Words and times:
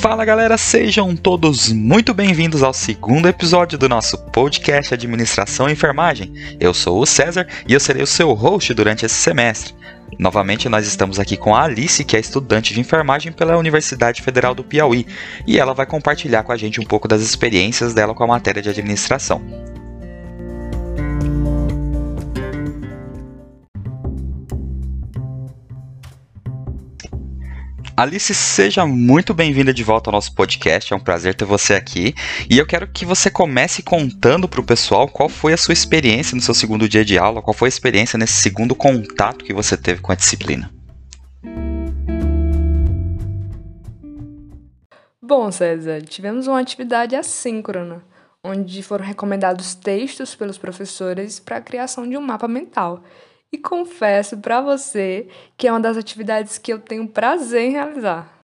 Fala 0.00 0.24
galera, 0.24 0.56
sejam 0.56 1.14
todos 1.14 1.70
muito 1.70 2.14
bem-vindos 2.14 2.62
ao 2.62 2.72
segundo 2.72 3.28
episódio 3.28 3.76
do 3.76 3.86
nosso 3.86 4.16
podcast 4.16 4.94
Administração 4.94 5.68
e 5.68 5.72
Enfermagem. 5.72 6.32
Eu 6.58 6.72
sou 6.72 7.02
o 7.02 7.04
César 7.04 7.46
e 7.68 7.74
eu 7.74 7.78
serei 7.78 8.02
o 8.02 8.06
seu 8.06 8.32
host 8.32 8.72
durante 8.72 9.04
esse 9.04 9.16
semestre. 9.16 9.74
Novamente, 10.18 10.70
nós 10.70 10.86
estamos 10.86 11.20
aqui 11.20 11.36
com 11.36 11.54
a 11.54 11.64
Alice, 11.64 12.02
que 12.02 12.16
é 12.16 12.20
estudante 12.20 12.72
de 12.72 12.80
enfermagem 12.80 13.30
pela 13.30 13.58
Universidade 13.58 14.22
Federal 14.22 14.54
do 14.54 14.64
Piauí, 14.64 15.06
e 15.46 15.60
ela 15.60 15.74
vai 15.74 15.84
compartilhar 15.84 16.44
com 16.44 16.52
a 16.52 16.56
gente 16.56 16.80
um 16.80 16.84
pouco 16.84 17.06
das 17.06 17.20
experiências 17.20 17.92
dela 17.92 18.14
com 18.14 18.24
a 18.24 18.28
matéria 18.28 18.62
de 18.62 18.70
administração. 18.70 19.69
Alice, 28.00 28.34
seja 28.34 28.86
muito 28.86 29.34
bem-vinda 29.34 29.74
de 29.74 29.84
volta 29.84 30.08
ao 30.08 30.12
nosso 30.12 30.34
podcast. 30.34 30.90
É 30.90 30.96
um 30.96 31.00
prazer 31.00 31.34
ter 31.34 31.44
você 31.44 31.74
aqui. 31.74 32.14
E 32.48 32.56
eu 32.56 32.66
quero 32.66 32.88
que 32.88 33.04
você 33.04 33.30
comece 33.30 33.82
contando 33.82 34.48
para 34.48 34.58
o 34.58 34.64
pessoal 34.64 35.06
qual 35.06 35.28
foi 35.28 35.52
a 35.52 35.56
sua 35.58 35.74
experiência 35.74 36.34
no 36.34 36.40
seu 36.40 36.54
segundo 36.54 36.88
dia 36.88 37.04
de 37.04 37.18
aula, 37.18 37.42
qual 37.42 37.52
foi 37.52 37.66
a 37.66 37.68
experiência 37.68 38.18
nesse 38.18 38.40
segundo 38.40 38.74
contato 38.74 39.44
que 39.44 39.52
você 39.52 39.76
teve 39.76 40.00
com 40.00 40.10
a 40.10 40.14
disciplina. 40.14 40.72
Bom, 45.20 45.52
César, 45.52 46.00
tivemos 46.00 46.46
uma 46.46 46.58
atividade 46.58 47.14
assíncrona, 47.14 48.02
onde 48.42 48.82
foram 48.82 49.04
recomendados 49.04 49.74
textos 49.74 50.34
pelos 50.34 50.56
professores 50.56 51.38
para 51.38 51.58
a 51.58 51.60
criação 51.60 52.08
de 52.08 52.16
um 52.16 52.22
mapa 52.22 52.48
mental. 52.48 53.04
E 53.52 53.58
confesso 53.58 54.36
para 54.38 54.60
você 54.60 55.26
que 55.56 55.66
é 55.66 55.72
uma 55.72 55.80
das 55.80 55.96
atividades 55.96 56.56
que 56.56 56.72
eu 56.72 56.78
tenho 56.78 57.08
prazer 57.08 57.62
em 57.62 57.72
realizar. 57.72 58.40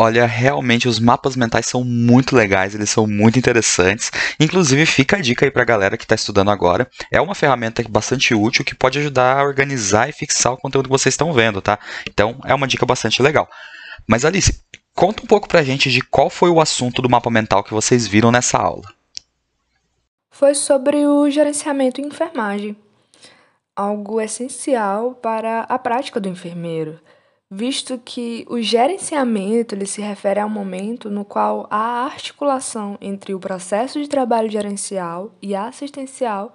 Olha, 0.00 0.24
realmente 0.26 0.88
os 0.88 1.00
mapas 1.00 1.34
mentais 1.34 1.66
são 1.66 1.82
muito 1.84 2.34
legais, 2.36 2.74
eles 2.74 2.88
são 2.88 3.04
muito 3.06 3.38
interessantes. 3.38 4.12
Inclusive, 4.38 4.86
fica 4.86 5.16
a 5.16 5.20
dica 5.20 5.44
aí 5.44 5.50
para 5.50 5.62
a 5.62 5.66
galera 5.66 5.96
que 5.98 6.04
está 6.04 6.14
estudando 6.14 6.52
agora. 6.52 6.88
É 7.10 7.20
uma 7.20 7.34
ferramenta 7.34 7.82
bastante 7.88 8.32
útil 8.32 8.64
que 8.64 8.76
pode 8.76 8.98
ajudar 9.00 9.38
a 9.38 9.42
organizar 9.42 10.08
e 10.08 10.12
fixar 10.12 10.52
o 10.52 10.56
conteúdo 10.56 10.86
que 10.86 10.92
vocês 10.92 11.14
estão 11.14 11.32
vendo, 11.32 11.60
tá? 11.60 11.78
Então, 12.08 12.40
é 12.44 12.54
uma 12.54 12.68
dica 12.68 12.86
bastante 12.86 13.20
legal. 13.20 13.48
Mas 14.06 14.24
Alice, 14.24 14.60
conta 14.94 15.24
um 15.24 15.26
pouco 15.26 15.48
para 15.48 15.60
a 15.60 15.64
gente 15.64 15.90
de 15.90 16.00
qual 16.00 16.30
foi 16.30 16.48
o 16.48 16.60
assunto 16.60 17.02
do 17.02 17.10
mapa 17.10 17.28
mental 17.28 17.64
que 17.64 17.74
vocês 17.74 18.06
viram 18.06 18.30
nessa 18.30 18.56
aula. 18.56 18.84
Foi 20.30 20.54
sobre 20.54 21.04
o 21.04 21.28
gerenciamento 21.28 22.00
em 22.00 22.06
enfermagem 22.06 22.76
algo 23.78 24.20
essencial 24.20 25.14
para 25.14 25.60
a 25.60 25.78
prática 25.78 26.18
do 26.18 26.28
enfermeiro, 26.28 26.98
visto 27.48 27.96
que 27.96 28.44
o 28.50 28.60
gerenciamento 28.60 29.72
ele 29.72 29.86
se 29.86 30.02
refere 30.02 30.40
ao 30.40 30.50
momento 30.50 31.08
no 31.08 31.24
qual 31.24 31.68
há 31.70 32.04
articulação 32.04 32.98
entre 33.00 33.32
o 33.34 33.38
processo 33.38 34.00
de 34.00 34.08
trabalho 34.08 34.50
gerencial 34.50 35.30
e 35.40 35.54
assistencial 35.54 36.52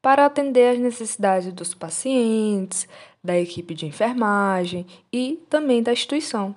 para 0.00 0.24
atender 0.24 0.74
às 0.74 0.78
necessidades 0.78 1.52
dos 1.52 1.74
pacientes, 1.74 2.86
da 3.22 3.36
equipe 3.36 3.74
de 3.74 3.86
enfermagem 3.86 4.86
e 5.12 5.40
também 5.50 5.82
da 5.82 5.92
instituição. 5.92 6.54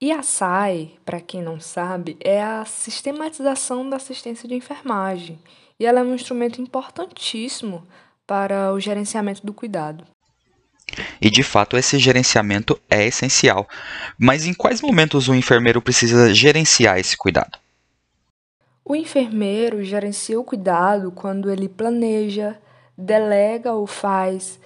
E 0.00 0.10
a 0.10 0.24
SAI, 0.24 0.94
para 1.04 1.20
quem 1.20 1.40
não 1.40 1.60
sabe, 1.60 2.16
é 2.20 2.42
a 2.42 2.64
sistematização 2.64 3.88
da 3.88 3.96
assistência 3.96 4.48
de 4.48 4.54
enfermagem, 4.56 5.38
e 5.78 5.86
ela 5.86 6.00
é 6.00 6.02
um 6.02 6.14
instrumento 6.14 6.60
importantíssimo 6.60 7.86
para 8.26 8.72
o 8.72 8.80
gerenciamento 8.80 9.44
do 9.44 9.54
cuidado. 9.54 10.04
E 11.20 11.30
de 11.30 11.42
fato, 11.42 11.76
esse 11.76 11.98
gerenciamento 11.98 12.80
é 12.88 13.06
essencial. 13.06 13.68
Mas 14.18 14.46
em 14.46 14.54
quais 14.54 14.80
momentos 14.80 15.28
o 15.28 15.34
enfermeiro 15.34 15.82
precisa 15.82 16.32
gerenciar 16.32 16.98
esse 16.98 17.16
cuidado? 17.16 17.58
O 18.84 18.94
enfermeiro 18.94 19.82
gerencia 19.82 20.38
o 20.38 20.44
cuidado 20.44 21.10
quando 21.10 21.50
ele 21.50 21.68
planeja, 21.68 22.56
delega 22.96 23.72
ou 23.72 23.86
faz, 23.86 24.60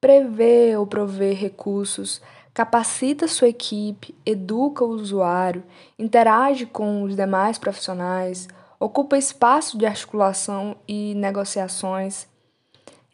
prevê 0.00 0.76
ou 0.76 0.86
provê 0.86 1.32
recursos, 1.32 2.22
capacita 2.52 3.26
sua 3.26 3.48
equipe, 3.48 4.14
educa 4.24 4.84
o 4.84 4.90
usuário, 4.90 5.64
interage 5.98 6.66
com 6.66 7.02
os 7.02 7.16
demais 7.16 7.58
profissionais, 7.58 8.46
ocupa 8.78 9.18
espaço 9.18 9.76
de 9.76 9.86
articulação 9.86 10.76
e 10.86 11.14
negociações, 11.16 12.28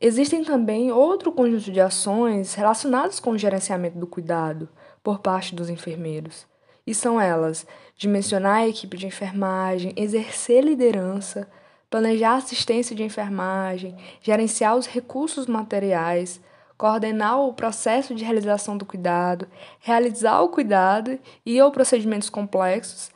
Existem 0.00 0.42
também 0.42 0.90
outro 0.90 1.30
conjunto 1.30 1.70
de 1.70 1.78
ações 1.78 2.54
relacionadas 2.54 3.20
com 3.20 3.32
o 3.32 3.38
gerenciamento 3.38 3.98
do 3.98 4.06
cuidado 4.06 4.66
por 5.02 5.18
parte 5.18 5.54
dos 5.54 5.68
enfermeiros. 5.68 6.46
E 6.86 6.94
são 6.94 7.20
elas: 7.20 7.66
dimensionar 7.96 8.56
a 8.56 8.68
equipe 8.68 8.96
de 8.96 9.06
enfermagem, 9.06 9.92
exercer 9.96 10.64
liderança, 10.64 11.46
planejar 11.90 12.36
assistência 12.36 12.96
de 12.96 13.02
enfermagem, 13.02 13.94
gerenciar 14.22 14.74
os 14.74 14.86
recursos 14.86 15.46
materiais, 15.46 16.40
coordenar 16.78 17.38
o 17.38 17.52
processo 17.52 18.14
de 18.14 18.24
realização 18.24 18.78
do 18.78 18.86
cuidado, 18.86 19.46
realizar 19.80 20.40
o 20.40 20.48
cuidado 20.48 21.18
e 21.44 21.60
ou 21.60 21.70
procedimentos 21.70 22.30
complexos, 22.30 23.10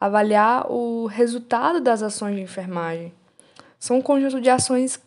avaliar 0.00 0.66
o 0.68 1.06
resultado 1.06 1.80
das 1.80 2.02
ações 2.02 2.34
de 2.34 2.42
enfermagem. 2.42 3.14
São 3.78 3.98
um 3.98 4.02
conjunto 4.02 4.40
de 4.40 4.50
ações 4.50 5.00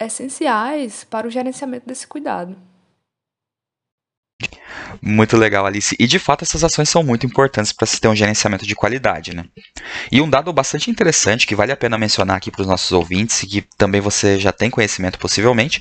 essenciais 0.00 1.04
para 1.04 1.26
o 1.26 1.30
gerenciamento 1.30 1.86
desse 1.86 2.06
cuidado. 2.06 2.56
Muito 5.02 5.36
legal, 5.36 5.66
Alice. 5.66 5.96
E 5.98 6.06
de 6.06 6.18
fato, 6.18 6.44
essas 6.44 6.62
ações 6.62 6.88
são 6.88 7.02
muito 7.02 7.26
importantes 7.26 7.72
para 7.72 7.86
se 7.86 8.00
ter 8.00 8.08
um 8.08 8.14
gerenciamento 8.14 8.66
de 8.66 8.74
qualidade, 8.74 9.34
né? 9.34 9.44
E 10.10 10.20
um 10.20 10.30
dado 10.30 10.52
bastante 10.52 10.90
interessante 10.90 11.46
que 11.46 11.56
vale 11.56 11.72
a 11.72 11.76
pena 11.76 11.98
mencionar 11.98 12.36
aqui 12.36 12.50
para 12.50 12.62
os 12.62 12.66
nossos 12.68 12.92
ouvintes 12.92 13.42
e 13.42 13.46
que 13.46 13.62
também 13.76 14.00
você 14.00 14.38
já 14.38 14.52
tem 14.52 14.70
conhecimento 14.70 15.18
possivelmente 15.18 15.80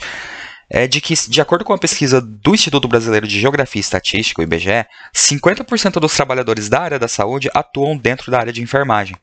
é 0.69 0.88
de 0.88 1.00
que, 1.00 1.13
de 1.29 1.39
acordo 1.39 1.63
com 1.63 1.73
a 1.73 1.78
pesquisa 1.78 2.19
do 2.19 2.53
Instituto 2.53 2.88
Brasileiro 2.88 3.28
de 3.28 3.39
Geografia 3.39 3.79
e 3.79 3.81
Estatística, 3.81 4.41
o 4.41 4.44
IBGE, 4.44 4.85
50% 5.16 6.00
dos 6.00 6.16
trabalhadores 6.16 6.67
da 6.67 6.81
área 6.81 7.00
da 7.00 7.07
saúde 7.07 7.50
atuam 7.53 7.95
dentro 7.95 8.31
da 8.31 8.39
área 8.39 8.51
de 8.51 8.61
enfermagem. 8.61 9.16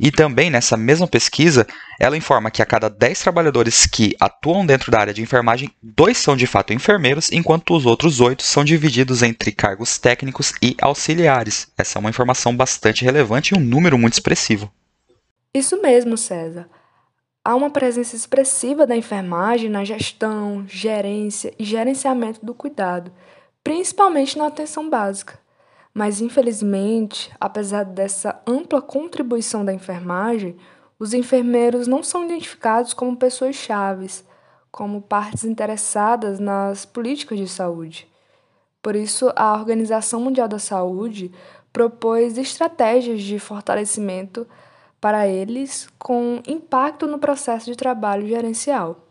E 0.00 0.10
também 0.10 0.50
nessa 0.50 0.76
mesma 0.76 1.06
pesquisa, 1.06 1.66
ela 1.98 2.16
informa 2.16 2.50
que 2.50 2.62
a 2.62 2.66
cada 2.66 2.90
10 2.90 3.20
trabalhadores 3.20 3.86
que 3.86 4.16
atuam 4.18 4.66
dentro 4.66 4.90
da 4.90 5.00
área 5.00 5.14
de 5.14 5.22
enfermagem, 5.22 5.70
dois 5.82 6.18
são 6.18 6.36
de 6.36 6.46
fato 6.46 6.72
enfermeiros, 6.72 7.30
enquanto 7.30 7.76
os 7.76 7.86
outros 7.86 8.20
oito 8.20 8.42
são 8.42 8.64
divididos 8.64 9.22
entre 9.22 9.52
cargos 9.52 9.98
técnicos 9.98 10.52
e 10.60 10.76
auxiliares. 10.80 11.68
Essa 11.78 11.98
é 11.98 12.00
uma 12.00 12.10
informação 12.10 12.56
bastante 12.56 13.04
relevante 13.04 13.54
e 13.54 13.58
um 13.58 13.60
número 13.60 13.98
muito 13.98 14.14
expressivo. 14.14 14.72
Isso 15.54 15.80
mesmo, 15.80 16.16
César. 16.16 16.68
Há 17.42 17.54
uma 17.54 17.70
presença 17.70 18.14
expressiva 18.14 18.86
da 18.86 18.94
enfermagem 18.94 19.70
na 19.70 19.82
gestão, 19.82 20.66
gerência 20.68 21.54
e 21.58 21.64
gerenciamento 21.64 22.44
do 22.44 22.52
cuidado, 22.52 23.10
principalmente 23.64 24.36
na 24.36 24.46
atenção 24.46 24.90
básica. 24.90 25.38
Mas, 25.94 26.20
infelizmente, 26.20 27.32
apesar 27.40 27.84
dessa 27.84 28.40
ampla 28.46 28.82
contribuição 28.82 29.64
da 29.64 29.72
enfermagem, 29.72 30.54
os 30.98 31.14
enfermeiros 31.14 31.86
não 31.86 32.02
são 32.02 32.26
identificados 32.26 32.92
como 32.92 33.16
pessoas 33.16 33.56
chaves, 33.56 34.22
como 34.70 35.00
partes 35.00 35.44
interessadas 35.44 36.38
nas 36.38 36.84
políticas 36.84 37.38
de 37.38 37.48
saúde. 37.48 38.06
Por 38.82 38.94
isso, 38.94 39.32
a 39.34 39.54
Organização 39.54 40.20
Mundial 40.20 40.46
da 40.46 40.58
Saúde 40.58 41.32
propôs 41.72 42.36
estratégias 42.36 43.22
de 43.22 43.38
fortalecimento 43.38 44.46
para 45.00 45.26
eles 45.26 45.88
com 45.98 46.42
impacto 46.46 47.06
no 47.06 47.18
processo 47.18 47.66
de 47.70 47.76
trabalho 47.76 48.28
gerencial. 48.28 49.06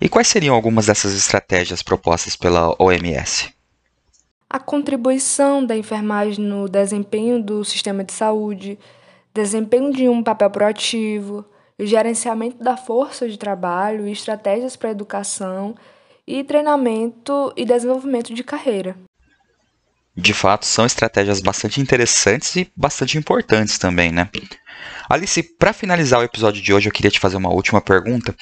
E 0.00 0.08
quais 0.08 0.28
seriam 0.28 0.54
algumas 0.54 0.86
dessas 0.86 1.14
estratégias 1.14 1.82
propostas 1.82 2.34
pela 2.34 2.74
OMS? 2.78 3.54
A 4.48 4.58
contribuição 4.58 5.64
da 5.64 5.76
enfermagem 5.76 6.44
no 6.44 6.68
desempenho 6.68 7.42
do 7.42 7.64
sistema 7.64 8.02
de 8.02 8.12
saúde, 8.12 8.78
desempenho 9.32 9.92
de 9.92 10.08
um 10.08 10.22
papel 10.22 10.50
proativo, 10.50 11.44
o 11.78 11.84
gerenciamento 11.84 12.62
da 12.62 12.76
força 12.76 13.28
de 13.28 13.36
trabalho 13.36 14.06
estratégias 14.08 14.76
para 14.76 14.90
educação 14.90 15.74
e 16.26 16.42
treinamento 16.42 17.52
e 17.56 17.64
desenvolvimento 17.64 18.32
de 18.32 18.42
carreira 18.42 18.96
de 20.16 20.32
fato, 20.32 20.64
são 20.64 20.86
estratégias 20.86 21.40
bastante 21.40 21.80
interessantes 21.80 22.54
e 22.56 22.70
bastante 22.76 23.18
importantes 23.18 23.78
também, 23.78 24.12
né? 24.12 24.28
Alice, 25.08 25.42
para 25.42 25.72
finalizar 25.72 26.20
o 26.20 26.24
episódio 26.24 26.62
de 26.62 26.72
hoje, 26.72 26.88
eu 26.88 26.92
queria 26.92 27.10
te 27.10 27.18
fazer 27.18 27.36
uma 27.36 27.50
última 27.50 27.80
pergunta. 27.80 28.34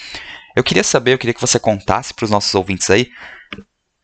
Eu 0.55 0.63
queria 0.63 0.85
saber, 0.85 1.15
eu 1.15 1.19
queria 1.19 1.35
que 1.35 1.41
você 1.41 1.59
contasse 1.59 2.13
para 2.13 2.25
os 2.25 2.31
nossos 2.31 2.55
ouvintes 2.55 2.91
aí, 2.91 3.09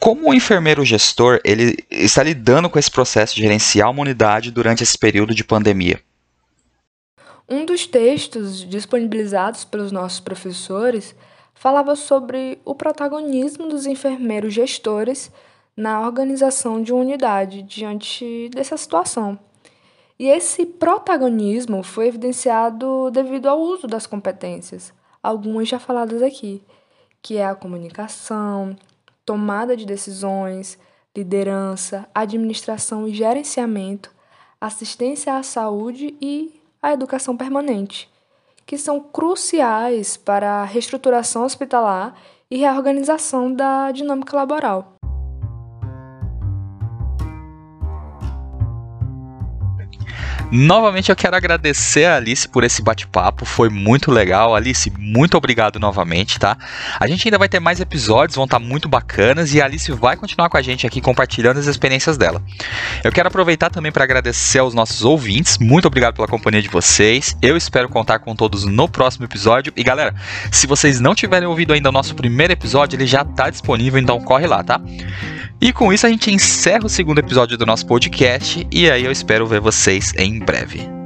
como 0.00 0.30
o 0.30 0.34
enfermeiro 0.34 0.84
gestor 0.84 1.40
ele 1.44 1.76
está 1.90 2.22
lidando 2.22 2.70
com 2.70 2.78
esse 2.78 2.90
processo 2.90 3.34
de 3.34 3.42
gerenciar 3.42 3.90
uma 3.90 4.02
unidade 4.02 4.50
durante 4.50 4.82
esse 4.82 4.96
período 4.96 5.34
de 5.34 5.44
pandemia? 5.44 6.00
Um 7.48 7.64
dos 7.64 7.86
textos 7.86 8.66
disponibilizados 8.68 9.64
pelos 9.64 9.90
nossos 9.90 10.20
professores 10.20 11.14
falava 11.54 11.96
sobre 11.96 12.58
o 12.64 12.74
protagonismo 12.74 13.68
dos 13.68 13.86
enfermeiros 13.86 14.54
gestores 14.54 15.32
na 15.78 16.00
organização 16.00 16.82
de 16.82 16.92
uma 16.92 17.02
unidade 17.02 17.62
diante 17.62 18.50
dessa 18.52 18.76
situação. 18.76 19.38
E 20.19 20.26
esse 20.26 20.66
protagonismo 20.66 21.84
foi 21.84 22.08
evidenciado 22.08 23.12
devido 23.12 23.46
ao 23.46 23.60
uso 23.60 23.86
das 23.86 24.04
competências, 24.04 24.92
algumas 25.22 25.69
já 25.69 25.78
faladas 25.78 26.20
aqui, 26.20 26.60
que 27.22 27.36
é 27.36 27.46
a 27.46 27.54
comunicação, 27.54 28.75
tomada 29.25 29.76
de 29.76 29.86
decisões, 29.86 30.76
liderança, 31.16 32.08
administração 32.12 33.06
e 33.06 33.14
gerenciamento, 33.14 34.10
assistência 34.60 35.36
à 35.36 35.44
saúde 35.44 36.16
e 36.20 36.60
a 36.82 36.92
educação 36.92 37.36
permanente, 37.36 38.10
que 38.66 38.76
são 38.76 38.98
cruciais 38.98 40.16
para 40.16 40.54
a 40.54 40.64
reestruturação 40.64 41.44
hospitalar 41.44 42.16
e 42.50 42.56
reorganização 42.56 43.54
da 43.54 43.92
dinâmica 43.92 44.36
laboral. 44.36 44.97
Novamente 50.50 51.10
eu 51.10 51.16
quero 51.16 51.36
agradecer 51.36 52.06
a 52.06 52.16
Alice 52.16 52.48
por 52.48 52.64
esse 52.64 52.80
bate-papo, 52.80 53.44
foi 53.44 53.68
muito 53.68 54.10
legal. 54.10 54.54
Alice, 54.54 54.90
muito 54.98 55.36
obrigado 55.36 55.78
novamente, 55.78 56.38
tá? 56.38 56.56
A 56.98 57.06
gente 57.06 57.28
ainda 57.28 57.36
vai 57.36 57.50
ter 57.50 57.60
mais 57.60 57.80
episódios, 57.80 58.34
vão 58.34 58.46
estar 58.46 58.58
muito 58.58 58.88
bacanas 58.88 59.52
e 59.52 59.60
a 59.60 59.66
Alice 59.66 59.92
vai 59.92 60.16
continuar 60.16 60.48
com 60.48 60.56
a 60.56 60.62
gente 60.62 60.86
aqui 60.86 61.02
compartilhando 61.02 61.58
as 61.58 61.66
experiências 61.66 62.16
dela. 62.16 62.42
Eu 63.04 63.12
quero 63.12 63.28
aproveitar 63.28 63.68
também 63.68 63.92
para 63.92 64.04
agradecer 64.04 64.58
aos 64.58 64.72
nossos 64.72 65.04
ouvintes, 65.04 65.58
muito 65.58 65.86
obrigado 65.86 66.14
pela 66.14 66.26
companhia 66.26 66.62
de 66.62 66.68
vocês. 66.68 67.36
Eu 67.42 67.54
espero 67.54 67.86
contar 67.88 68.18
com 68.18 68.34
todos 68.34 68.64
no 68.64 68.88
próximo 68.88 69.26
episódio. 69.26 69.70
E 69.76 69.84
galera, 69.84 70.14
se 70.50 70.66
vocês 70.66 70.98
não 70.98 71.14
tiverem 71.14 71.46
ouvido 71.46 71.74
ainda 71.74 71.90
o 71.90 71.92
nosso 71.92 72.14
primeiro 72.14 72.54
episódio, 72.54 72.96
ele 72.96 73.06
já 73.06 73.20
está 73.20 73.50
disponível, 73.50 74.00
então 74.00 74.18
corre 74.18 74.46
lá, 74.46 74.64
tá? 74.64 74.80
E 75.60 75.72
com 75.72 75.93
isso 75.93 76.06
a 76.06 76.10
gente 76.10 76.31
encerra 76.31 76.87
o 76.87 76.88
segundo 76.88 77.19
episódio 77.19 77.58
do 77.58 77.66
nosso 77.66 77.87
podcast 77.87 78.66
e 78.70 78.90
aí 78.90 79.05
eu 79.05 79.12
espero 79.12 79.46
ver 79.46 79.60
vocês 79.60 80.12
em 80.16 80.38
breve. 80.38 80.97